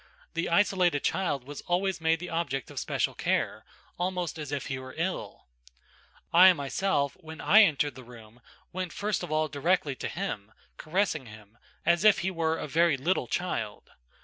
The 0.33 0.49
isolated 0.49 1.01
child 1.03 1.43
was 1.43 1.61
always 1.67 2.01
made 2.01 2.19
the 2.19 2.31
object 2.31 2.71
of 2.71 2.79
special 2.79 3.13
care, 3.13 3.63
almost 3.99 4.39
as 4.39 4.51
if 4.51 4.65
he 4.65 4.79
were 4.79 4.95
ill. 4.97 5.45
I 6.33 6.51
myself, 6.53 7.15
when 7.19 7.39
I 7.39 7.61
entered 7.61 7.93
the 7.93 8.03
room, 8.03 8.41
went 8.73 8.93
first 8.93 9.21
of 9.21 9.31
all 9.31 9.47
directly 9.47 9.93
to 9.97 10.07
him, 10.07 10.53
caressing 10.75 11.27
him, 11.27 11.55
as 11.85 12.03
if 12.03 12.17
he 12.25 12.31
were 12.31 12.57
a 12.57 12.67
very 12.67 12.97
little 12.97 13.27
child. 13.27 13.91